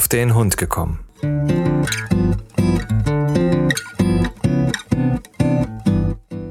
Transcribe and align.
auf 0.00 0.08
den 0.08 0.34
Hund 0.34 0.56
gekommen. 0.56 1.04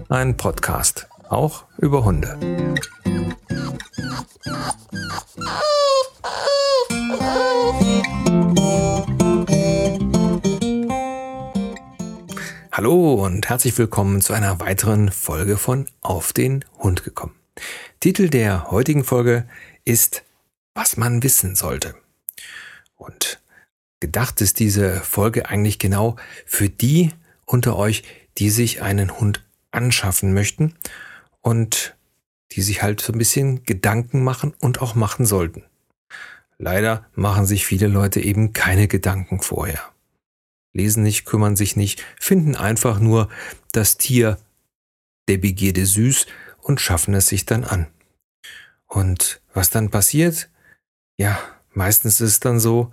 Ein 0.07 0.38
Podcast, 0.38 1.07
auch 1.29 1.63
über 1.79 2.05
Hunde. 2.05 2.38
Hallo 12.71 13.16
und 13.16 13.50
herzlich 13.50 13.75
willkommen 13.79 14.21
zu 14.21 14.34
einer 14.34 14.59
weiteren 14.59 15.11
Folge 15.11 15.57
von 15.57 15.88
Auf 16.02 16.34
den 16.34 16.66
Hund 16.77 17.04
gekommen. 17.04 17.34
Titel 18.00 18.29
der 18.29 18.70
heutigen 18.70 19.04
Folge 19.04 19.50
ist 19.86 20.23
Was 20.75 20.97
man 20.97 21.23
wissen 21.23 21.55
sollte. 21.55 21.95
Und 22.95 23.38
gedacht 23.99 24.41
ist 24.41 24.59
diese 24.59 25.02
Folge 25.02 25.48
eigentlich 25.48 25.80
genau 25.80 26.16
für 26.45 26.70
die 26.70 27.12
unter 27.45 27.76
euch, 27.76 28.03
die 28.38 28.49
sich 28.49 28.81
einen 28.81 29.20
Hund 29.20 29.45
anschaffen 29.72 30.34
möchten 30.34 30.75
und 31.41 31.95
die 32.52 32.62
sich 32.62 32.81
halt 32.81 33.02
so 33.02 33.13
ein 33.13 33.20
bisschen 33.20 33.63
Gedanken 33.63 34.23
machen 34.23 34.53
und 34.59 34.81
auch 34.81 34.95
machen 34.95 35.25
sollten. 35.25 35.63
Leider 36.58 37.05
machen 37.16 37.45
sich 37.45 37.66
viele 37.66 37.88
Leute 37.88 38.20
eben 38.20 38.53
keine 38.53 38.88
Gedanken 38.88 39.41
vorher. 39.41 39.81
Lesen 40.73 41.03
nicht, 41.03 41.25
kümmern 41.25 41.55
sich 41.55 41.75
nicht, 41.75 42.03
finden 42.20 42.55
einfach 42.55 43.00
nur 43.00 43.30
das 43.72 43.97
Tier 43.97 44.38
der 45.27 45.38
Begierde 45.38 45.86
süß 45.86 46.25
und 46.59 46.81
schaffen 46.81 47.13
es 47.13 47.27
sich 47.27 47.45
dann 47.45 47.63
an. 47.63 47.88
Und 48.88 49.41
was 49.53 49.70
dann 49.70 49.89
passiert? 49.89 50.50
Ja, 51.17 51.39
meistens 51.73 52.20
ist 52.22 52.30
es 52.30 52.39
dann 52.39 52.59
so, 52.59 52.91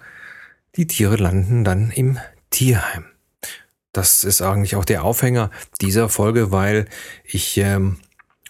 die 0.77 0.87
Tiere 0.87 1.17
landen 1.17 1.65
dann 1.65 1.91
im 1.91 2.19
Tierheim. 2.51 3.05
Das 3.93 4.25
ist 4.25 4.43
eigentlich 4.43 4.77
auch 4.77 4.85
der 4.85 5.05
Aufhänger 5.05 5.51
dieser 5.81 6.09
Folge, 6.09 6.53
weil 6.53 6.87
ich 7.25 7.57
ähm, 7.57 7.99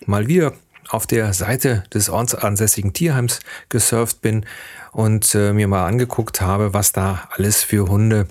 mal 0.04 0.26
wieder 0.26 0.54
auf 0.88 1.06
der 1.06 1.32
Seite 1.32 1.84
des 1.92 2.08
ortsansässigen 2.08 2.92
Tierheims 2.92 3.40
gesurft 3.68 4.20
bin 4.20 4.44
und 4.92 5.34
äh, 5.34 5.52
mir 5.52 5.68
mal 5.68 5.86
angeguckt 5.86 6.40
habe, 6.40 6.74
was 6.74 6.92
da 6.92 7.28
alles 7.30 7.62
für 7.62 7.88
Hunde 7.88 8.26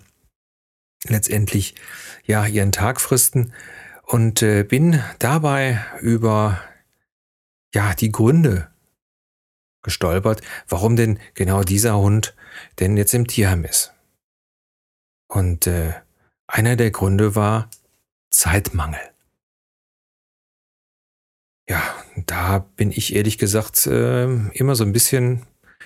letztendlich 1.07 1.75
ja 2.25 2.45
ihren 2.45 2.71
Tag 2.71 2.99
fristen 2.99 3.53
und 4.03 4.41
äh, 4.41 4.63
bin 4.63 5.01
dabei 5.19 5.83
über 6.01 6.59
ja 7.73 7.93
die 7.93 8.11
Gründe 8.11 8.67
gestolpert, 9.85 10.41
warum 10.67 10.97
denn 10.97 11.19
genau 11.33 11.63
dieser 11.63 11.97
Hund 11.97 12.35
denn 12.79 12.97
jetzt 12.97 13.13
im 13.13 13.27
Tierheim 13.27 13.63
ist. 13.63 13.93
Und 15.27 15.67
äh, 15.67 15.93
einer 16.47 16.75
der 16.75 16.91
Gründe 16.91 17.35
war 17.35 17.69
Zeitmangel. 18.29 18.99
Ja, 21.67 21.81
da 22.27 22.59
bin 22.59 22.91
ich 22.91 23.15
ehrlich 23.15 23.37
gesagt 23.37 23.87
äh, 23.87 24.25
immer 24.25 24.75
so 24.75 24.83
ein 24.83 24.91
bisschen 24.91 25.43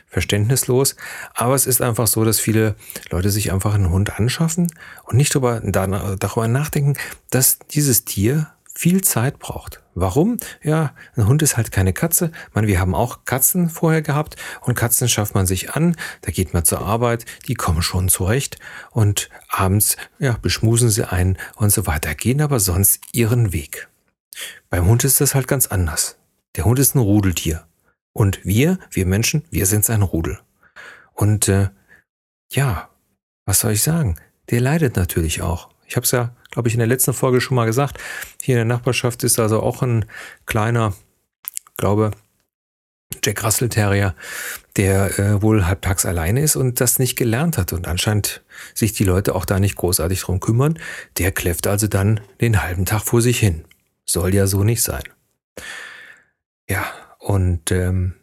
verständnislos. 0.07 0.95
Aber 1.33 1.55
es 1.55 1.65
ist 1.65 1.81
einfach 1.81 2.07
so, 2.07 2.25
dass 2.25 2.39
viele 2.39 2.75
Leute 3.11 3.29
sich 3.29 3.51
einfach 3.51 3.75
einen 3.75 3.89
Hund 3.89 4.19
anschaffen 4.19 4.71
und 5.03 5.15
nicht 5.17 5.33
darüber, 5.33 5.61
darüber 5.61 6.47
nachdenken, 6.47 6.95
dass 7.29 7.59
dieses 7.59 8.05
Tier 8.05 8.51
viel 8.79 9.01
Zeit 9.01 9.39
braucht. 9.39 9.83
Warum? 9.93 10.37
Ja, 10.63 10.95
ein 11.17 11.27
Hund 11.27 11.41
ist 11.41 11.57
halt 11.57 11.69
keine 11.69 11.91
Katze. 11.91 12.31
Man, 12.53 12.65
wir 12.65 12.79
haben 12.79 12.95
auch 12.95 13.25
Katzen 13.25 13.69
vorher 13.69 14.01
gehabt 14.01 14.37
und 14.61 14.75
Katzen 14.75 15.09
schafft 15.09 15.35
man 15.35 15.45
sich 15.45 15.73
an. 15.73 15.97
Da 16.21 16.31
geht 16.31 16.53
man 16.53 16.63
zur 16.63 16.79
Arbeit, 16.79 17.25
die 17.49 17.55
kommen 17.55 17.81
schon 17.81 18.07
zurecht 18.07 18.57
und 18.91 19.29
abends, 19.49 19.97
ja, 20.17 20.37
beschmusen 20.41 20.89
sie 20.89 21.11
ein 21.11 21.37
und 21.57 21.71
so 21.73 21.87
weiter, 21.87 22.15
gehen 22.15 22.39
aber 22.39 22.61
sonst 22.61 23.01
ihren 23.11 23.51
Weg. 23.51 23.89
Beim 24.69 24.85
Hund 24.85 25.03
ist 25.03 25.19
das 25.19 25.35
halt 25.35 25.49
ganz 25.49 25.67
anders. 25.67 26.17
Der 26.55 26.63
Hund 26.63 26.79
ist 26.79 26.95
ein 26.95 26.99
Rudeltier. 26.99 27.67
Und 28.13 28.39
wir, 28.45 28.79
wir 28.91 29.05
Menschen, 29.05 29.43
wir 29.51 29.65
sind 29.65 29.83
sein 29.83 30.03
Rudel. 30.03 30.39
Und 31.11 31.49
äh, 31.49 31.67
ja, 32.49 32.89
was 33.43 33.59
soll 33.59 33.73
ich 33.73 33.83
sagen? 33.83 34.15
Der 34.51 34.61
leidet 34.61 34.95
natürlich 34.95 35.41
auch. 35.41 35.67
Ich 35.85 35.97
habe 35.97 36.05
es 36.05 36.11
ja, 36.11 36.33
glaube 36.51 36.67
ich, 36.67 36.73
in 36.73 36.79
der 36.79 36.87
letzten 36.87 37.13
Folge 37.13 37.41
schon 37.41 37.55
mal 37.55 37.65
gesagt. 37.65 37.97
Hier 38.41 38.55
in 38.55 38.67
der 38.67 38.77
Nachbarschaft 38.77 39.23
ist 39.23 39.39
also 39.39 39.61
auch 39.61 39.81
ein 39.81 40.05
kleiner, 40.45 40.93
glaube 41.77 42.11
Jack 43.23 43.43
Russell 43.43 43.69
Terrier, 43.69 44.15
der 44.77 45.17
äh, 45.19 45.41
wohl 45.41 45.65
halbtags 45.65 46.05
alleine 46.05 46.41
ist 46.41 46.55
und 46.55 46.79
das 46.79 46.99
nicht 46.99 47.15
gelernt 47.15 47.57
hat 47.57 47.73
und 47.73 47.87
anscheinend 47.87 48.43
sich 48.73 48.93
die 48.93 49.03
Leute 49.03 49.35
auch 49.35 49.45
da 49.45 49.59
nicht 49.59 49.75
großartig 49.75 50.21
drum 50.21 50.39
kümmern. 50.39 50.77
Der 51.17 51.31
kläfft 51.31 51.67
also 51.67 51.87
dann 51.87 52.19
den 52.39 52.61
halben 52.61 52.85
Tag 52.85 53.01
vor 53.01 53.21
sich 53.21 53.39
hin. 53.39 53.65
Soll 54.05 54.33
ja 54.33 54.47
so 54.47 54.63
nicht 54.63 54.83
sein. 54.83 55.03
Ja, 56.69 56.85
und 57.17 57.71
ähm, 57.71 58.13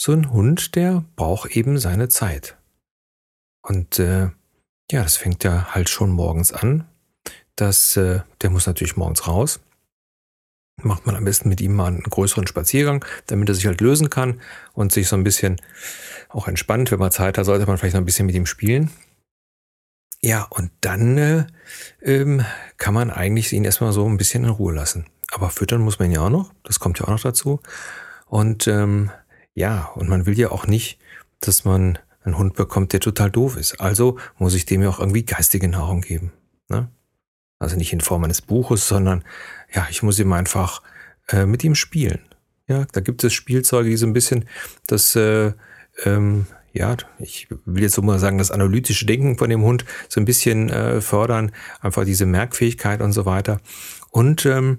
so 0.00 0.12
ein 0.12 0.32
Hund, 0.32 0.74
der 0.76 1.04
braucht 1.16 1.50
eben 1.56 1.78
seine 1.78 2.08
Zeit. 2.08 2.56
Und 3.62 3.98
äh, 3.98 4.30
ja, 4.90 5.02
das 5.02 5.16
fängt 5.16 5.44
ja 5.44 5.74
halt 5.74 5.88
schon 5.88 6.10
morgens 6.10 6.52
an, 6.52 6.86
dass 7.60 7.96
äh, 7.96 8.20
der 8.42 8.50
muss 8.50 8.66
natürlich 8.66 8.96
morgens 8.96 9.26
raus. 9.26 9.60
Macht 10.82 11.04
man 11.04 11.14
am 11.14 11.24
besten 11.24 11.48
mit 11.48 11.60
ihm 11.60 11.74
mal 11.74 11.88
einen 11.88 12.02
größeren 12.02 12.46
Spaziergang, 12.46 13.04
damit 13.26 13.48
er 13.48 13.54
sich 13.54 13.66
halt 13.66 13.80
lösen 13.80 14.08
kann 14.08 14.40
und 14.72 14.92
sich 14.92 15.08
so 15.08 15.16
ein 15.16 15.24
bisschen 15.24 15.60
auch 16.30 16.48
entspannt. 16.48 16.90
Wenn 16.90 16.98
man 16.98 17.10
Zeit 17.10 17.36
hat, 17.36 17.44
sollte 17.44 17.66
man 17.66 17.76
vielleicht 17.76 17.94
noch 17.94 18.00
ein 18.00 18.06
bisschen 18.06 18.26
mit 18.26 18.34
ihm 18.34 18.46
spielen. 18.46 18.90
Ja, 20.22 20.44
und 20.50 20.70
dann 20.80 21.18
äh, 21.18 21.46
ähm, 22.02 22.44
kann 22.76 22.94
man 22.94 23.10
eigentlich 23.10 23.52
ihn 23.52 23.64
erstmal 23.64 23.92
so 23.92 24.06
ein 24.06 24.16
bisschen 24.16 24.44
in 24.44 24.50
Ruhe 24.50 24.74
lassen. 24.74 25.06
Aber 25.32 25.50
füttern 25.50 25.80
muss 25.80 25.98
man 25.98 26.10
ja 26.10 26.20
auch 26.20 26.30
noch, 26.30 26.52
das 26.64 26.80
kommt 26.80 26.98
ja 26.98 27.06
auch 27.06 27.10
noch 27.10 27.20
dazu. 27.20 27.60
Und 28.26 28.66
ähm, 28.66 29.10
ja, 29.54 29.90
und 29.94 30.08
man 30.08 30.26
will 30.26 30.38
ja 30.38 30.50
auch 30.50 30.66
nicht, 30.66 30.98
dass 31.40 31.64
man 31.64 31.98
einen 32.22 32.36
Hund 32.36 32.54
bekommt, 32.54 32.92
der 32.92 33.00
total 33.00 33.30
doof 33.30 33.56
ist. 33.56 33.80
Also 33.80 34.18
muss 34.38 34.54
ich 34.54 34.66
dem 34.66 34.82
ja 34.82 34.90
auch 34.90 35.00
irgendwie 35.00 35.24
geistige 35.24 35.68
Nahrung 35.68 36.02
geben. 36.02 36.32
Ne? 36.68 36.88
Also 37.60 37.76
nicht 37.76 37.92
in 37.92 38.00
Form 38.00 38.24
eines 38.24 38.42
Buches, 38.42 38.88
sondern 38.88 39.22
ja, 39.72 39.86
ich 39.90 40.02
muss 40.02 40.18
ihm 40.18 40.32
einfach 40.32 40.82
äh, 41.28 41.46
mit 41.46 41.62
ihm 41.62 41.76
spielen. 41.76 42.20
Ja, 42.66 42.86
da 42.92 43.00
gibt 43.00 43.22
es 43.22 43.32
Spielzeuge, 43.32 43.90
die 43.90 43.96
so 43.96 44.06
ein 44.06 44.12
bisschen 44.12 44.46
das, 44.86 45.14
äh, 45.14 45.52
ähm, 46.04 46.46
ja, 46.72 46.96
ich 47.18 47.48
will 47.64 47.82
jetzt 47.82 47.94
so 47.94 48.02
mal 48.02 48.18
sagen, 48.18 48.38
das 48.38 48.50
analytische 48.50 49.04
Denken 49.06 49.36
von 49.36 49.50
dem 49.50 49.62
Hund 49.62 49.84
so 50.08 50.20
ein 50.20 50.24
bisschen 50.24 50.70
äh, 50.70 51.00
fördern, 51.00 51.52
einfach 51.80 52.04
diese 52.04 52.26
Merkfähigkeit 52.26 53.02
und 53.02 53.12
so 53.12 53.26
weiter. 53.26 53.60
Und 54.10 54.46
ähm, 54.46 54.78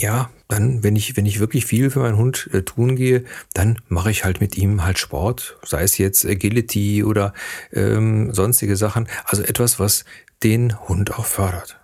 ja, 0.00 0.30
dann, 0.48 0.82
wenn 0.82 0.96
ich, 0.96 1.16
wenn 1.16 1.26
ich 1.26 1.38
wirklich 1.38 1.64
viel 1.64 1.90
für 1.90 2.00
meinen 2.00 2.16
Hund 2.16 2.50
äh, 2.52 2.62
tun 2.62 2.96
gehe, 2.96 3.24
dann 3.54 3.78
mache 3.88 4.10
ich 4.10 4.24
halt 4.24 4.40
mit 4.40 4.58
ihm 4.58 4.84
halt 4.84 4.98
Sport, 4.98 5.56
sei 5.64 5.84
es 5.84 5.96
jetzt 5.96 6.26
Agility 6.26 7.04
oder 7.04 7.32
ähm, 7.72 8.34
sonstige 8.34 8.76
Sachen. 8.76 9.08
Also 9.24 9.44
etwas, 9.44 9.78
was 9.78 10.04
den 10.42 10.78
Hund 10.88 11.18
auch 11.18 11.26
fördert. 11.26 11.80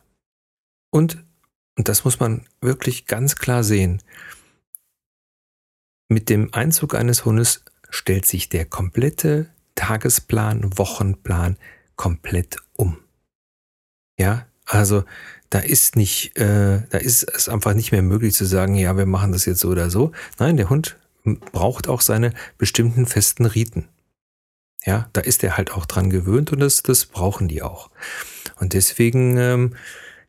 Und, 0.90 1.24
und 1.76 1.88
das 1.88 2.04
muss 2.04 2.20
man 2.20 2.46
wirklich 2.60 3.06
ganz 3.06 3.36
klar 3.36 3.62
sehen, 3.64 4.02
mit 6.08 6.30
dem 6.30 6.54
Einzug 6.54 6.94
eines 6.94 7.24
Hundes 7.24 7.64
stellt 7.90 8.24
sich 8.24 8.48
der 8.48 8.64
komplette 8.64 9.50
Tagesplan, 9.74 10.76
Wochenplan 10.78 11.56
komplett 11.96 12.56
um. 12.74 12.98
Ja, 14.18 14.46
also 14.64 15.04
da 15.50 15.60
ist 15.60 15.96
nicht, 15.96 16.36
äh, 16.36 16.82
da 16.90 16.98
ist 16.98 17.24
es 17.24 17.48
einfach 17.48 17.74
nicht 17.74 17.92
mehr 17.92 18.02
möglich 18.02 18.34
zu 18.34 18.44
sagen, 18.44 18.74
ja, 18.74 18.96
wir 18.96 19.06
machen 19.06 19.32
das 19.32 19.44
jetzt 19.44 19.60
so 19.60 19.68
oder 19.68 19.90
so. 19.90 20.12
Nein, 20.38 20.56
der 20.56 20.70
Hund 20.70 20.96
braucht 21.52 21.88
auch 21.88 22.00
seine 22.00 22.32
bestimmten 22.56 23.06
festen 23.06 23.44
Riten. 23.44 23.88
Ja, 24.84 25.08
da 25.12 25.20
ist 25.20 25.42
er 25.44 25.56
halt 25.56 25.72
auch 25.72 25.86
dran 25.86 26.10
gewöhnt 26.10 26.52
und 26.52 26.60
das, 26.60 26.82
das 26.82 27.06
brauchen 27.06 27.48
die 27.48 27.62
auch. 27.62 27.90
Und 28.60 28.72
deswegen, 28.74 29.36
ähm, 29.36 29.74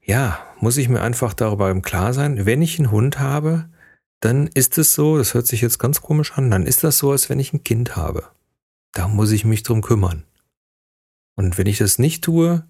ja, 0.04 0.40
muss 0.60 0.78
ich 0.78 0.90
mir 0.90 1.02
einfach 1.02 1.34
darüber 1.34 1.70
im 1.70 1.82
Klar 1.82 2.14
sein, 2.14 2.46
wenn 2.46 2.62
ich 2.62 2.80
einen 2.80 2.92
Hund 2.92 3.20
habe, 3.20 3.70
dann 4.22 4.48
ist 4.48 4.78
es 4.78 4.94
so, 4.94 5.18
das 5.18 5.34
hört 5.34 5.48
sich 5.48 5.62
jetzt 5.62 5.80
ganz 5.80 6.02
komisch 6.02 6.34
an, 6.34 6.52
dann 6.52 6.66
ist 6.66 6.84
das 6.84 6.98
so, 6.98 7.12
als 7.12 7.30
wenn 7.30 7.40
ich 7.40 7.54
ein 7.54 7.64
Kind 7.64 7.96
habe. 7.96 8.28
Da 8.92 9.08
muss 9.08 9.32
ich 9.32 9.46
mich 9.46 9.64
drum 9.64 9.82
kümmern. 9.82 10.26
Und 11.36 11.58
wenn 11.58 11.68
ich 11.68 11.78
das 11.78 12.00
nicht 12.00 12.24
tue, 12.24 12.66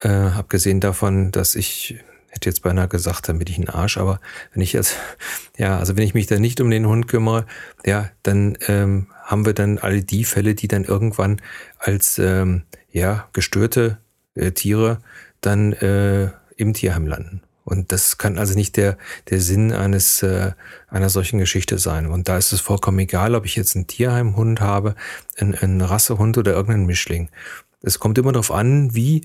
äh, 0.00 0.08
abgesehen 0.08 0.80
davon, 0.80 1.32
dass 1.32 1.54
ich 1.54 2.04
hätte 2.28 2.48
jetzt 2.48 2.62
beinahe 2.62 2.88
gesagt, 2.88 3.26
bin 3.26 3.46
ich 3.46 3.58
ein 3.58 3.68
Arsch, 3.68 3.96
aber 3.96 4.20
wenn 4.52 4.62
ich 4.62 4.72
jetzt, 4.72 4.96
ja, 5.58 5.78
also 5.78 5.96
wenn 5.96 6.04
ich 6.04 6.14
mich 6.14 6.26
dann 6.26 6.40
nicht 6.40 6.60
um 6.60 6.70
den 6.70 6.86
Hund 6.86 7.08
kümmere, 7.08 7.46
ja, 7.84 8.10
dann 8.22 8.56
ähm, 8.66 9.08
haben 9.24 9.46
wir 9.46 9.54
dann 9.54 9.78
alle 9.78 10.02
die 10.02 10.24
Fälle, 10.24 10.54
die 10.54 10.68
dann 10.68 10.84
irgendwann 10.84 11.40
als 11.78 12.18
ähm, 12.18 12.62
ja 12.90 13.28
gestörte 13.32 13.98
äh, 14.34 14.52
Tiere 14.52 14.98
dann 15.40 15.72
äh, 15.72 16.30
im 16.56 16.74
Tierheim 16.74 17.06
landen. 17.06 17.42
Und 17.68 17.92
das 17.92 18.16
kann 18.16 18.38
also 18.38 18.54
nicht 18.54 18.78
der, 18.78 18.96
der 19.28 19.42
Sinn 19.42 19.72
eines, 19.72 20.22
äh, 20.22 20.52
einer 20.88 21.10
solchen 21.10 21.38
Geschichte 21.38 21.78
sein. 21.78 22.06
Und 22.06 22.26
da 22.26 22.38
ist 22.38 22.52
es 22.52 22.62
vollkommen 22.62 22.98
egal, 22.98 23.34
ob 23.34 23.44
ich 23.44 23.56
jetzt 23.56 23.76
einen 23.76 23.86
Tierheimhund 23.86 24.62
habe, 24.62 24.94
einen, 25.36 25.54
einen 25.54 25.82
Rassehund 25.82 26.38
oder 26.38 26.52
irgendeinen 26.52 26.86
Mischling. 26.86 27.28
Es 27.82 27.98
kommt 27.98 28.16
immer 28.16 28.32
darauf 28.32 28.50
an, 28.50 28.94
wie 28.94 29.22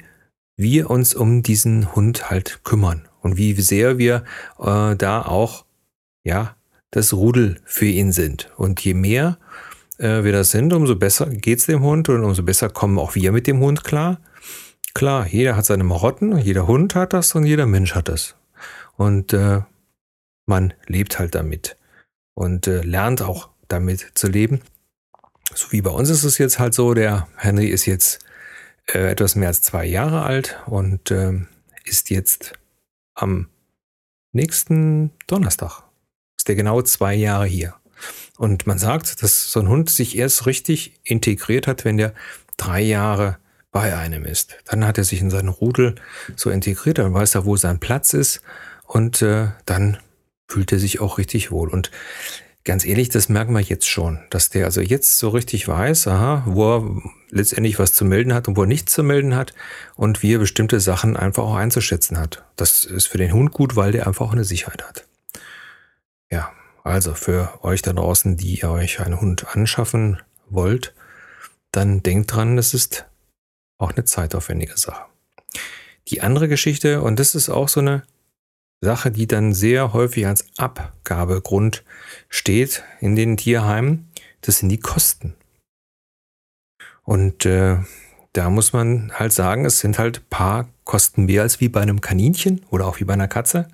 wir 0.56 0.90
uns 0.90 1.16
um 1.16 1.44
diesen 1.44 1.96
Hund 1.96 2.30
halt 2.30 2.62
kümmern 2.64 3.08
und 3.22 3.38
wie 3.38 3.54
sehr 3.54 3.98
wir 3.98 4.24
äh, 4.60 4.96
da 4.96 5.24
auch, 5.26 5.66
ja, 6.24 6.56
das 6.92 7.14
Rudel 7.14 7.60
für 7.66 7.86
ihn 7.86 8.12
sind. 8.12 8.52
Und 8.56 8.80
je 8.82 8.94
mehr 8.94 9.38
äh, 9.98 10.24
wir 10.24 10.32
das 10.32 10.52
sind, 10.52 10.74
umso 10.74 10.96
besser 10.96 11.28
geht's 11.28 11.66
dem 11.66 11.82
Hund 11.82 12.10
und 12.10 12.24
umso 12.24 12.44
besser 12.44 12.70
kommen 12.70 13.00
auch 13.00 13.16
wir 13.16 13.32
mit 13.32 13.48
dem 13.48 13.60
Hund 13.60 13.84
klar. 13.84 14.20
Klar, 14.94 15.28
jeder 15.28 15.56
hat 15.56 15.66
seine 15.66 15.84
Marotten, 15.84 16.38
jeder 16.38 16.68
Hund 16.68 16.94
hat 16.94 17.14
das 17.14 17.34
und 17.34 17.46
jeder 17.46 17.66
Mensch 17.66 17.96
hat 17.96 18.10
das. 18.10 18.36
Und 18.96 19.34
äh, 19.34 19.62
man 20.46 20.74
lebt 20.86 21.18
halt 21.18 21.34
damit 21.34 21.78
und 22.36 22.68
äh, 22.68 22.82
lernt 22.82 23.24
auch 23.24 23.50
damit 23.68 24.12
zu 24.14 24.28
leben. 24.28 24.62
So 25.56 25.72
wie 25.72 25.82
bei 25.82 25.90
uns 25.90 26.10
ist 26.10 26.24
es 26.24 26.38
jetzt 26.38 26.60
halt 26.60 26.76
so, 26.76 26.94
der 26.94 27.28
Henry 27.38 27.68
ist 27.68 27.86
jetzt 27.86 28.23
äh, 28.88 29.10
etwas 29.10 29.36
mehr 29.36 29.50
als 29.50 29.62
zwei 29.62 29.86
Jahre 29.86 30.24
alt 30.24 30.60
und 30.66 31.12
äh, 31.12 31.34
ist 31.86 32.10
jetzt 32.10 32.54
am 33.14 33.48
nächsten 34.32 35.12
Donnerstag. 35.28 35.84
Ist 36.38 36.48
der 36.48 36.56
genau 36.56 36.82
zwei 36.82 37.14
Jahre 37.14 37.46
hier. 37.46 37.76
Und 38.38 38.68
man 38.68 38.80
sagt, 38.80 39.22
dass 39.24 39.52
so 39.52 39.60
ein 39.60 39.70
Hund 39.70 39.90
sich 39.90 40.18
erst 40.18 40.46
richtig 40.46 41.00
integriert 41.04 41.68
hat, 41.68 41.86
wenn 41.86 41.98
der 41.98 42.14
drei 42.58 42.82
Jahre 42.82 43.38
bei 43.72 43.96
einem 43.96 44.26
ist. 44.26 44.56
Dann 44.66 44.86
hat 44.86 44.98
er 44.98 45.04
sich 45.04 45.22
in 45.22 45.32
seinen 45.32 45.50
Rudel 45.50 45.96
so 46.36 46.50
integriert, 46.50 46.98
dann 46.98 47.14
weiß 47.14 47.36
er, 47.36 47.46
wo 47.46 47.58
sein 47.58 47.80
Platz 47.80 48.14
ist 48.14 48.42
und 48.86 49.22
äh, 49.22 49.48
dann 49.66 49.98
fühlt 50.48 50.72
er 50.72 50.80
sich 50.80 51.00
auch 51.00 51.18
richtig 51.18 51.52
wohl. 51.52 51.70
Und 51.70 51.90
ganz 52.64 52.86
ehrlich, 52.86 53.10
das 53.10 53.30
merken 53.30 53.54
wir 53.54 53.62
jetzt 53.62 53.90
schon, 53.90 54.20
dass 54.30 54.50
der 54.50 54.66
also 54.66 54.82
jetzt 54.82 55.18
so 55.18 55.30
richtig 55.30 55.68
weiß, 55.68 56.08
aha, 56.08 56.44
wo 56.46 56.78
er 56.78 57.02
letztendlich 57.30 57.80
was 57.80 57.94
zu 57.94 58.06
melden 58.06 58.34
hat 58.34 58.48
und 58.48 58.58
wo 58.58 58.62
er 58.62 58.68
nichts 58.68 58.94
zu 58.94 59.04
melden 59.04 59.36
hat 59.36 59.54
und 59.96 60.24
wie 60.24 60.36
er 60.36 60.40
bestimmte 60.40 60.80
Sachen 60.80 61.18
einfach 61.18 61.44
auch 61.44 61.56
einzuschätzen 61.56 62.18
hat. 62.18 62.44
Das 62.56 62.86
ist 62.86 63.08
für 63.08 63.18
den 63.18 63.34
Hund 63.34 63.52
gut, 63.52 63.76
weil 63.76 63.92
der 63.92 64.08
einfach 64.08 64.28
auch 64.28 64.32
eine 64.34 64.46
Sicherheit 64.46 64.84
hat. 64.84 65.06
Ja, 66.32 66.52
also 66.84 67.14
für 67.14 67.60
euch 67.64 67.82
da 67.82 67.94
draußen, 67.94 68.38
die 68.38 68.60
ihr 68.60 68.70
euch 68.70 69.00
einen 69.00 69.20
Hund 69.20 69.56
anschaffen 69.56 70.22
wollt, 70.50 70.94
dann 71.72 72.04
denkt 72.04 72.34
dran, 72.34 72.58
es 72.58 72.74
ist 72.74 73.06
auch 73.78 73.92
eine 73.92 74.06
zeitaufwendige 74.06 74.78
Sache. 74.78 75.04
Die 76.08 76.22
andere 76.22 76.48
Geschichte, 76.48 77.02
und 77.02 77.20
das 77.20 77.36
ist 77.36 77.50
auch 77.50 77.70
so 77.70 77.80
eine 77.80 78.04
Sache, 78.84 79.12
die 79.12 79.28
dann 79.28 79.54
sehr 79.54 79.94
häufig 79.94 80.28
als 80.28 80.46
Abgabegrund 80.58 81.84
steht 82.30 82.84
in 83.00 83.16
den 83.16 83.38
Tierheimen, 83.38 84.10
das 84.42 84.60
sind 84.60 84.70
die 84.70 84.80
Kosten. 84.80 85.36
Und 87.04 87.46
äh, 87.46 87.78
da 88.34 88.50
muss 88.50 88.74
man 88.74 89.12
halt 89.14 89.34
sagen, 89.34 89.66
es 89.66 89.80
sind 89.80 90.00
halt 90.00 90.30
paar 90.30 90.70
Kosten 90.84 91.26
mehr 91.26 91.44
als 91.44 91.60
wie 91.60 91.70
bei 91.70 91.82
einem 91.82 92.02
Kaninchen 92.02 92.66
oder 92.70 92.88
auch 92.88 93.00
wie 93.00 93.06
bei 93.06 93.14
einer 93.14 93.28
Katze. 93.28 93.68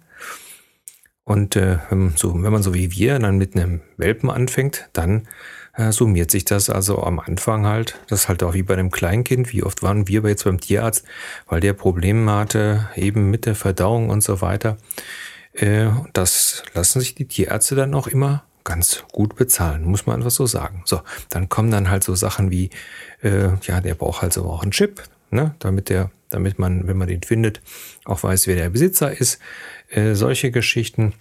Und 1.23 1.56
äh, 1.56 1.77
so, 2.15 2.33
wenn 2.33 2.51
man 2.51 2.63
so 2.63 2.73
wie 2.73 2.91
wir 2.91 3.19
dann 3.19 3.38
mit 3.38 3.56
einem 3.56 3.81
Welpen 3.97 4.29
anfängt, 4.29 4.89
dann 4.94 5.27
summiert 5.92 6.31
sich 6.31 6.46
das 6.46 6.70
also 6.70 7.04
am 7.04 7.20
Anfang 7.20 7.66
halt. 7.66 8.00
Das 8.08 8.22
ist 8.22 8.30
halt 8.30 8.44
auch 8.44 8.54
wie 8.54 8.64
bei 8.64 8.74
einem 8.74 8.92
Kleinkind. 8.92 9.54
Wie 9.54 9.64
oft 9.64 9.81
waren 9.81 10.08
wir 10.08 10.22
jetzt 10.24 10.44
beim 10.44 10.60
Tierarzt, 10.60 11.06
weil 11.48 11.62
der 11.62 11.74
Probleme 11.74 12.31
hatte, 12.31 12.90
eben 12.96 13.30
mit 13.30 13.46
der 13.46 13.56
Verdauung 13.56 14.10
und 14.10 14.22
so 14.22 14.42
weiter. 14.42 14.78
Äh, 15.54 15.88
das 16.14 16.64
lassen 16.74 17.00
sich 17.00 17.16
die 17.16 17.28
Tierärzte 17.28 17.76
dann 17.76 17.94
auch 17.94 18.08
immer 18.08 18.44
ganz 18.64 19.04
gut 19.12 19.36
bezahlen, 19.36 19.84
muss 19.86 20.06
man 20.06 20.18
einfach 20.18 20.31
so 20.31 20.46
sagen. 20.46 20.84
So, 20.86 21.02
dann 21.30 21.50
kommen 21.50 21.72
dann 21.72 21.90
halt 21.90 22.04
so 22.04 22.14
Sachen 22.16 22.52
wie, 22.52 22.70
äh, 23.24 23.50
ja, 23.64 23.81
der 23.81 23.96
braucht 23.96 24.22
halt 24.22 24.34
so 24.34 24.46
auch 24.46 24.62
einen 24.62 24.72
Chip, 24.72 25.02
ne, 25.31 25.56
damit 25.60 25.90
der, 25.90 26.12
damit 26.30 26.60
man, 26.60 26.88
wenn 26.88 26.98
man 26.98 27.08
den 27.08 27.24
findet, 27.24 27.62
auch 28.06 28.22
weiß, 28.22 28.48
wer 28.48 28.56
der 28.56 28.70
Besitzer 28.70 29.12
ist 29.12 29.40
äh, 29.90 30.14
solche 30.14 30.52
Geschichten. 30.52 31.14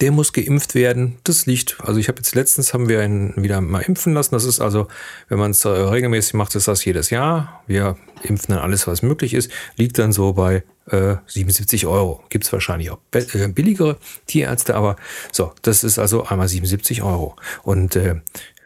Der 0.00 0.12
muss 0.12 0.32
geimpft 0.32 0.74
werden. 0.74 1.16
Das 1.24 1.46
liegt, 1.46 1.78
also 1.80 1.98
ich 1.98 2.08
habe 2.08 2.18
jetzt 2.18 2.34
letztens 2.34 2.74
haben 2.74 2.88
wir 2.88 3.02
ihn 3.02 3.32
wieder 3.36 3.60
mal 3.60 3.80
impfen 3.80 4.12
lassen. 4.12 4.34
Das 4.34 4.44
ist 4.44 4.60
also, 4.60 4.88
wenn 5.28 5.38
man 5.38 5.52
es 5.52 5.64
äh, 5.64 5.68
regelmäßig 5.68 6.34
macht, 6.34 6.54
ist 6.54 6.68
das 6.68 6.84
jedes 6.84 7.10
Jahr. 7.10 7.62
Wir 7.66 7.96
impfen 8.22 8.54
dann 8.54 8.62
alles, 8.62 8.86
was 8.86 9.02
möglich 9.02 9.32
ist. 9.32 9.50
Liegt 9.76 9.98
dann 9.98 10.12
so 10.12 10.34
bei 10.34 10.64
äh, 10.90 11.16
77 11.26 11.86
Euro. 11.86 12.22
Gibt 12.28 12.44
es 12.44 12.52
wahrscheinlich 12.52 12.90
auch 12.90 12.98
äh, 13.12 13.48
billigere 13.48 13.98
Tierärzte, 14.26 14.74
aber 14.74 14.96
so, 15.32 15.52
das 15.62 15.82
ist 15.82 15.98
also 15.98 16.24
einmal 16.24 16.48
77 16.48 17.02
Euro. 17.02 17.36
Und 17.62 17.96
äh, 17.96 18.16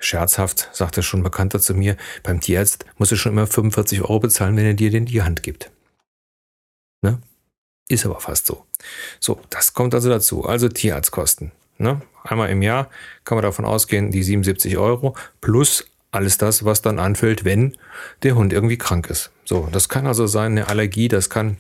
scherzhaft 0.01 0.69
sagte 0.73 1.03
schon 1.03 1.23
Bekannter 1.23 1.61
zu 1.61 1.75
mir, 1.75 1.97
beim 2.23 2.41
Tierarzt 2.41 2.87
musst 2.99 3.13
du 3.13 3.17
schon 3.17 3.33
immer 3.33 3.47
45 3.47 4.03
Euro 4.03 4.19
bezahlen, 4.19 4.57
wenn 4.57 4.67
er 4.67 4.75
dir 4.75 4.91
den 4.91 5.07
die 5.07 5.23
Hand 5.23 5.43
gibt. 5.43 5.71
Ne? 7.03 7.21
Ist 7.91 8.07
aber 8.07 8.21
fast 8.21 8.47
so. 8.47 8.65
So, 9.19 9.41
das 9.51 9.75
kommt 9.75 9.95
also 9.95 10.09
dazu. 10.09 10.45
Also 10.45 10.69
Tierarztkosten. 10.69 11.51
Ne? 11.79 12.01
Einmal 12.23 12.49
im 12.51 12.63
Jahr 12.63 12.89
kann 13.25 13.35
man 13.35 13.43
davon 13.43 13.65
ausgehen, 13.65 14.13
die 14.13 14.23
77 14.23 14.79
Euro 14.79 15.17
plus 15.41 15.87
alles 16.13 16.39
das, 16.39 16.65
was 16.65 16.83
dann 16.83 17.01
anfällt, 17.01 17.45
wenn 17.45 17.77
der 18.23 18.37
Hund 18.37 18.53
irgendwie 18.53 18.79
krank 18.79 19.11
ist. 19.11 19.33
So, 19.45 19.69
das 19.73 19.89
kann 19.89 20.07
also 20.07 20.29
sein 20.29 20.53
eine 20.53 20.69
Allergie, 20.69 21.09
das 21.09 21.31
kann 21.31 21.57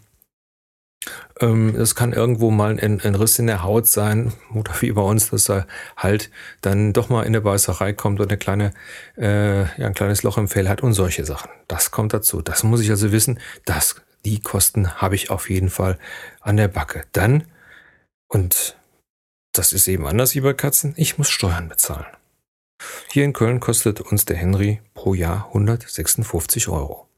ähm, 1.41 1.75
das 1.77 1.97
kann 1.97 2.12
irgendwo 2.12 2.53
mal 2.53 2.79
ein, 2.79 3.00
ein, 3.00 3.15
Riss 3.17 3.41
in 3.41 3.49
der 3.49 3.65
Haut 3.65 3.88
sein 3.88 4.32
oder 4.55 4.71
wie 4.81 4.93
bei 4.93 5.03
uns, 5.03 5.31
dass 5.31 5.50
er 5.50 5.67
halt 5.97 6.31
dann 6.61 6.93
doch 6.93 7.09
mal 7.09 7.23
in 7.23 7.29
eine 7.29 7.41
Beißerei 7.41 7.93
kommt 7.93 8.21
und 8.21 8.29
eine 8.29 8.38
kleine, 8.38 8.73
äh, 9.17 9.62
ja, 9.62 9.87
ein 9.87 9.94
kleines 9.94 10.23
Loch 10.23 10.38
im 10.38 10.47
Fell 10.47 10.69
hat 10.69 10.81
und 10.82 10.93
solche 10.93 11.25
Sachen. 11.25 11.50
Das 11.67 11.91
kommt 11.91 12.12
dazu. 12.12 12.41
Das 12.41 12.62
muss 12.62 12.82
ich 12.82 12.91
also 12.91 13.11
wissen. 13.11 13.41
Das 13.65 13.97
die 14.25 14.40
Kosten 14.40 15.00
habe 15.00 15.14
ich 15.14 15.31
auf 15.31 15.50
jeden 15.50 15.70
Fall 15.70 15.99
an 16.40 16.56
der 16.56 16.69
Backe. 16.69 17.05
Dann, 17.12 17.44
und 18.28 18.76
das 19.52 19.72
ist 19.72 19.88
eben 19.88 20.06
anders 20.06 20.34
wie 20.34 20.40
bei 20.40 20.52
Katzen, 20.52 20.94
ich 20.96 21.19
muss 21.19 21.28
Steuern 21.28 21.69
bezahlen. 21.69 22.06
Hier 23.11 23.25
in 23.25 23.32
Köln 23.32 23.61
kostet 23.61 24.00
uns 24.00 24.25
der 24.25 24.37
Henry 24.37 24.81
pro 24.94 25.14
Jahr 25.14 25.49
156 25.49 26.69
Euro. 26.69 27.08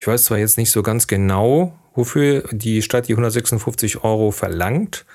Ich 0.00 0.06
weiß 0.06 0.24
zwar 0.24 0.38
jetzt 0.38 0.58
nicht 0.58 0.70
so 0.70 0.82
ganz 0.82 1.06
genau, 1.06 1.76
wofür 1.94 2.48
die 2.52 2.82
Stadt 2.82 3.08
die 3.08 3.12
156 3.12 4.04
Euro 4.04 4.30
verlangt, 4.30 5.06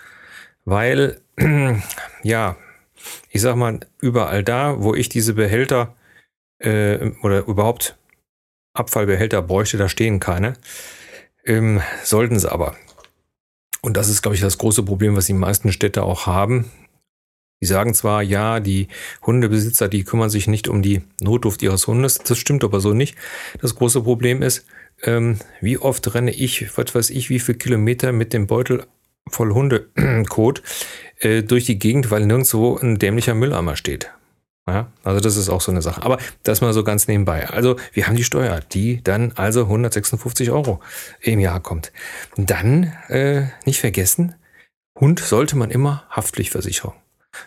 weil, 0.65 1.21
ja, 2.23 2.57
ich 3.29 3.41
sag 3.41 3.55
mal, 3.55 3.79
überall 3.99 4.43
da, 4.43 4.81
wo 4.81 4.93
ich 4.93 5.09
diese 5.09 5.33
Behälter 5.33 5.95
äh, 6.59 7.11
oder 7.23 7.45
überhaupt 7.47 7.97
Abfallbehälter 8.73 9.41
bräuchte, 9.41 9.77
da 9.77 9.89
stehen 9.89 10.19
keine. 10.19 10.53
Ähm, 11.45 11.81
sollten 12.03 12.39
sie 12.39 12.51
aber. 12.51 12.75
Und 13.81 13.97
das 13.97 14.09
ist, 14.09 14.21
glaube 14.21 14.35
ich, 14.35 14.41
das 14.41 14.57
große 14.57 14.83
Problem, 14.83 15.15
was 15.15 15.25
die 15.25 15.33
meisten 15.33 15.71
Städte 15.71 16.03
auch 16.03 16.27
haben. 16.27 16.71
Die 17.61 17.67
sagen 17.67 17.93
zwar, 17.93 18.23
ja, 18.23 18.59
die 18.59 18.87
Hundebesitzer, 19.25 19.87
die 19.87 20.03
kümmern 20.03 20.29
sich 20.29 20.47
nicht 20.47 20.67
um 20.67 20.81
die 20.81 21.03
Notduft 21.19 21.61
ihres 21.61 21.85
Hundes. 21.87 22.17
Das 22.17 22.37
stimmt 22.37 22.63
aber 22.63 22.79
so 22.79 22.93
nicht. 22.93 23.15
Das 23.59 23.75
große 23.75 24.01
Problem 24.01 24.41
ist, 24.41 24.65
ähm, 25.03 25.39
wie 25.61 25.77
oft 25.77 26.13
renne 26.13 26.31
ich, 26.31 26.75
was 26.77 26.93
weiß 26.93 27.09
ich, 27.11 27.29
wie 27.29 27.39
viele 27.39 27.57
Kilometer 27.57 28.11
mit 28.11 28.33
dem 28.33 28.47
Beutel 28.47 28.85
voll 29.29 29.53
Hundekot 29.53 30.63
äh, 31.19 31.43
durch 31.43 31.65
die 31.65 31.77
Gegend, 31.77 32.09
weil 32.09 32.25
nirgendwo 32.25 32.77
ein 32.77 32.97
dämlicher 32.97 33.35
Mülleimer 33.35 33.75
steht. 33.75 34.11
Ja, 34.71 34.87
also 35.03 35.19
das 35.19 35.35
ist 35.35 35.49
auch 35.49 35.59
so 35.59 35.69
eine 35.69 35.81
Sache. 35.81 36.01
Aber 36.01 36.17
das 36.43 36.61
mal 36.61 36.71
so 36.71 36.85
ganz 36.85 37.09
nebenbei. 37.09 37.49
Also 37.49 37.75
wir 37.91 38.07
haben 38.07 38.15
die 38.15 38.23
Steuer, 38.23 38.61
die 38.71 39.03
dann 39.03 39.33
also 39.35 39.63
156 39.63 40.49
Euro 40.49 40.79
im 41.19 41.39
Jahr 41.39 41.59
kommt. 41.59 41.91
Dann 42.37 42.93
äh, 43.09 43.47
nicht 43.65 43.81
vergessen, 43.81 44.35
Hund 44.97 45.19
sollte 45.19 45.57
man 45.57 45.71
immer 45.71 46.05
Haftpflichtversicherung. 46.09 46.93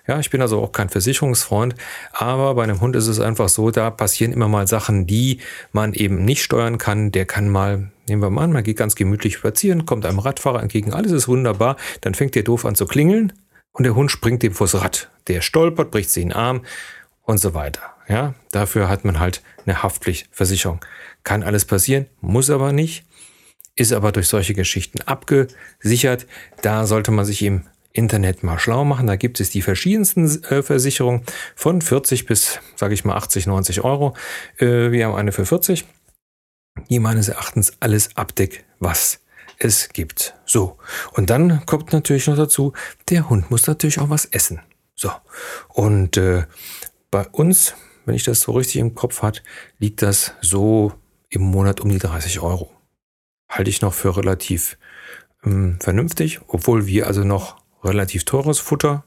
Ja, 0.07 0.21
ich 0.21 0.29
bin 0.29 0.43
also 0.43 0.61
auch 0.61 0.73
kein 0.73 0.91
Versicherungsfreund, 0.91 1.75
aber 2.13 2.55
bei 2.55 2.65
einem 2.65 2.83
Hund 2.83 2.95
ist 2.95 3.07
es 3.07 3.21
einfach 3.21 3.49
so, 3.49 3.71
da 3.71 3.91
passieren 3.91 4.33
immer 4.33 4.49
mal 4.49 4.67
Sachen, 4.67 5.07
die 5.07 5.41
man 5.73 5.95
eben 5.95 6.27
nicht 6.27 6.43
steuern 6.43 6.77
kann. 6.77 7.11
Der 7.11 7.25
kann 7.25 7.49
mal, 7.49 7.91
nehmen 8.07 8.23
wir 8.23 8.29
mal 8.29 8.45
an, 8.45 8.53
man 8.53 8.65
geht 8.65 8.77
ganz 8.77 8.97
gemütlich 8.97 9.37
spazieren, 9.37 9.87
kommt 9.87 10.05
einem 10.05 10.19
Radfahrer 10.19 10.63
entgegen, 10.63 10.93
alles 10.93 11.13
ist 11.13 11.29
wunderbar, 11.29 11.77
dann 12.03 12.15
fängt 12.15 12.35
der 12.35 12.43
doof 12.43 12.67
an 12.67 12.75
zu 12.75 12.87
klingeln 12.87 13.33
und 13.73 13.85
der 13.85 13.95
Hund 13.95 14.11
springt 14.11 14.43
dem 14.43 14.53
vors 14.53 14.75
Rad. 14.75 15.11
Der 15.27 15.41
stolpert, 15.41 15.91
bricht 15.91 16.11
sich 16.11 16.23
den 16.23 16.33
Arm 16.33 16.63
und 17.25 17.39
so 17.39 17.55
weiter. 17.55 17.83
Ja, 18.09 18.35
dafür 18.51 18.89
hat 18.89 19.05
man 19.05 19.19
halt 19.19 19.43
eine 19.65 19.83
Haftpflichtversicherung. 19.83 20.85
Kann 21.23 21.43
alles 21.43 21.65
passieren, 21.65 22.07
muss 22.21 22.51
aber 22.51 22.73
nicht, 22.73 23.05
ist 23.77 23.93
aber 23.93 24.13
durch 24.13 24.29
solche 24.29 24.55
Geschichten 24.55 25.01
abgesichert. 25.03 26.27
Da 26.63 26.87
sollte 26.87 27.11
man 27.11 27.25
sich 27.25 27.43
im 27.43 27.65
Internet 27.93 28.43
mal 28.43 28.59
schlau 28.59 28.85
machen. 28.85 29.07
Da 29.07 29.17
gibt 29.17 29.41
es 29.41 29.51
die 29.51 29.63
verschiedensten 29.63 30.27
äh, 30.45 30.63
Versicherungen 30.63 31.23
von 31.55 31.81
40 31.81 32.27
bis, 32.27 32.59
sage 32.77 32.93
ich 32.93 33.05
mal, 33.05 33.17
80, 33.17 33.47
90 33.47 33.83
Euro. 33.83 34.15
Äh, 34.59 34.91
wir 34.91 35.07
haben 35.07 35.15
eine 35.15 35.33
für 35.33 35.47
40, 35.47 35.85
die 36.91 36.99
meines 36.99 37.29
Erachtens 37.29 37.73
alles 37.81 38.17
abdeckt, 38.17 38.65
was 38.81 39.21
es 39.59 39.89
gibt. 39.91 40.35
So, 40.45 40.77
und 41.13 41.31
dann 41.31 41.65
kommt 41.67 41.93
natürlich 41.93 42.27
noch 42.27 42.37
dazu, 42.37 42.73
der 43.09 43.31
Hund 43.31 43.51
muss 43.51 43.67
natürlich 43.67 44.01
auch 44.01 44.11
was 44.11 44.25
essen. 44.25 44.61
So, 44.97 45.11
und 45.69 46.17
äh, 46.17 46.45
bei 47.15 47.29
uns, 47.29 47.77
wenn 48.07 48.17
ich 48.17 48.25
das 48.25 48.41
so 48.41 48.51
richtig 48.51 48.81
im 48.81 48.97
Kopf 48.97 49.23
hat, 49.23 49.45
liegt 49.79 50.03
das 50.03 50.33
so 50.41 50.93
im 51.29 51.43
Monat 51.43 51.81
um 51.81 51.89
die 51.89 52.01
30 52.01 52.41
Euro. 52.41 52.73
Halte 53.49 53.71
ich 53.71 53.83
noch 53.83 53.95
für 53.95 54.17
relativ 54.17 54.77
ähm, 55.45 55.79
vernünftig, 55.81 56.41
obwohl 56.49 56.89
wir 56.89 57.07
also 57.07 57.23
noch 57.23 57.63
relativ 57.85 58.25
teures 58.25 58.59
Futter 58.59 59.05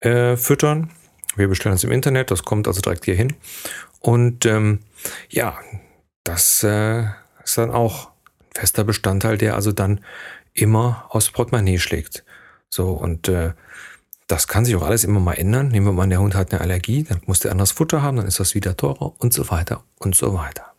äh, 0.00 0.38
füttern. 0.38 0.92
Wir 1.36 1.46
bestellen 1.46 1.74
es 1.74 1.84
im 1.84 1.92
Internet, 1.92 2.30
das 2.30 2.42
kommt 2.42 2.68
also 2.68 2.80
direkt 2.80 3.04
hier 3.04 3.16
hin. 3.16 3.34
Und 4.00 4.46
ähm, 4.46 4.80
ja, 5.28 5.58
das 6.24 6.62
äh, 6.62 7.04
ist 7.44 7.58
dann 7.58 7.70
auch 7.70 8.06
ein 8.38 8.60
fester 8.60 8.84
Bestandteil, 8.84 9.36
der 9.36 9.56
also 9.56 9.72
dann 9.72 10.00
immer 10.54 11.04
aus 11.10 11.30
Portemonnaie 11.30 11.80
schlägt. 11.80 12.24
So, 12.70 12.92
und 12.92 13.28
äh, 13.28 13.52
das 14.26 14.48
kann 14.48 14.64
sich 14.64 14.74
auch 14.76 14.82
alles 14.82 15.04
immer 15.04 15.20
mal 15.20 15.34
ändern. 15.34 15.68
Nehmen 15.68 15.86
wir 15.86 15.92
mal 15.92 16.08
der 16.08 16.20
Hund 16.20 16.34
hat 16.34 16.52
eine 16.52 16.60
Allergie, 16.60 17.04
dann 17.04 17.20
muss 17.26 17.40
der 17.40 17.52
anderes 17.52 17.72
Futter 17.72 18.02
haben, 18.02 18.16
dann 18.16 18.26
ist 18.26 18.40
das 18.40 18.54
wieder 18.54 18.76
teurer 18.76 19.14
und 19.18 19.32
so 19.32 19.50
weiter 19.50 19.84
und 19.98 20.16
so 20.16 20.34
weiter. 20.34 20.72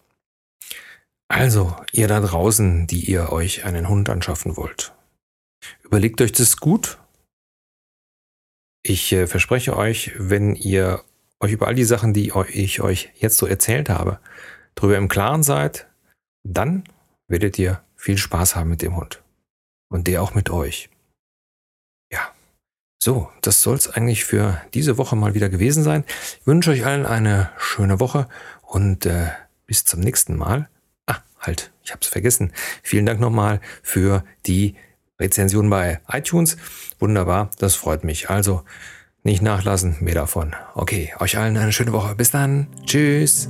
Also, 1.30 1.76
ihr 1.92 2.08
da 2.08 2.22
draußen, 2.22 2.88
die 2.88 3.10
ihr 3.10 3.32
euch 3.32 3.66
einen 3.66 3.90
Hund 3.90 4.10
anschaffen 4.10 4.56
wollt, 4.56 4.94
überlegt 5.84 6.22
euch 6.22 6.32
das 6.32 6.58
gut. 6.58 6.98
Ich 8.84 9.12
äh, 9.12 9.28
verspreche 9.28 9.76
euch, 9.76 10.14
wenn 10.18 10.56
ihr 10.56 11.04
euch 11.40 11.52
über 11.52 11.68
all 11.68 11.76
die 11.76 11.84
Sachen, 11.84 12.14
die 12.14 12.32
ich 12.54 12.82
euch 12.82 13.12
jetzt 13.16 13.38
so 13.38 13.46
erzählt 13.46 13.90
habe, 13.90 14.20
darüber 14.76 14.98
im 14.98 15.10
Klaren 15.10 15.44
seid, 15.44 15.88
dann 16.44 16.86
werdet 17.28 17.60
ihr 17.60 17.82
viel 17.96 18.18
Spaß 18.18 18.56
haben 18.56 18.70
mit 18.70 18.82
dem 18.82 18.96
Hund. 18.96 19.22
Und 19.90 20.08
der 20.08 20.22
auch 20.22 20.34
mit 20.34 20.50
euch. 20.50 20.90
So, 23.00 23.30
das 23.42 23.62
soll 23.62 23.76
es 23.76 23.90
eigentlich 23.90 24.26
für 24.26 24.62
diese 24.74 24.98
Woche 24.98 25.16
mal 25.16 25.34
wieder 25.36 25.50
gewesen 25.50 25.84
sein. 25.84 26.04
Ich 26.40 26.48
wünsche 26.48 26.72
euch 26.72 26.86
allen 26.86 27.06
eine 27.06 27.52
schöne 27.58 28.00
Woche 28.00 28.28
und 28.64 29.06
äh, 29.06 29.28
bis 29.66 29.86
zum 29.86 30.00
nächsten 30.00 30.36
Mal. 30.36 30.68
Ah, 31.06 31.18
halt, 31.40 31.72
ich 31.84 31.92
habe 31.92 32.02
es 32.02 32.08
vergessen. 32.08 32.52
Vielen 32.82 33.06
Dank 33.06 33.20
nochmal 33.20 33.62
für 33.84 34.24
die 34.46 34.76
Rezension 35.20 35.70
bei 35.70 36.00
iTunes. 36.12 36.58
Wunderbar, 37.00 37.52
das 37.60 37.76
freut 37.76 38.04
mich. 38.04 38.30
Also 38.30 38.64
nicht 39.24 39.42
nachlassen, 39.42 39.98
mehr 40.00 40.16
davon. 40.16 40.56
Okay, 40.74 41.14
euch 41.20 41.38
allen 41.38 41.58
eine 41.58 41.74
schöne 41.74 41.92
Woche. 41.94 42.16
Bis 42.16 42.32
dann. 42.32 42.68
Tschüss. 42.86 43.50